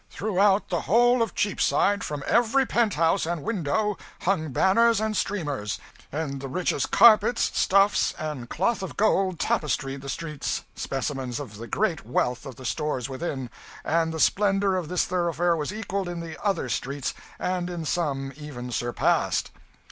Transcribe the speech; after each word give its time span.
'Throughout 0.09 0.69
the 0.69 0.81
whole 0.81 1.21
of 1.21 1.35
Cheapside, 1.35 2.03
from 2.03 2.23
every 2.25 2.65
penthouse 2.65 3.27
and 3.27 3.43
window, 3.43 3.99
hung 4.21 4.51
banners 4.51 4.99
and 4.99 5.15
streamers; 5.15 5.77
and 6.11 6.41
the 6.41 6.47
richest 6.47 6.89
carpets, 6.89 7.51
stuffs, 7.55 8.11
and 8.17 8.49
cloth 8.49 8.81
of 8.81 8.97
gold 8.97 9.39
tapestried 9.39 10.01
the 10.01 10.09
streets 10.09 10.63
specimens 10.73 11.39
of 11.39 11.57
the 11.57 11.67
great 11.67 12.03
wealth 12.03 12.47
of 12.47 12.55
the 12.55 12.65
stores 12.65 13.09
within; 13.09 13.47
and 13.85 14.11
the 14.11 14.19
splendour 14.19 14.75
of 14.75 14.87
this 14.89 15.05
thoroughfare 15.05 15.55
was 15.55 15.71
equalled 15.71 16.09
in 16.09 16.19
the 16.19 16.35
other 16.43 16.67
streets, 16.67 17.13
and 17.37 17.69
in 17.69 17.85
some 17.85 18.33
even 18.35 18.71
surpassed. 18.71 19.51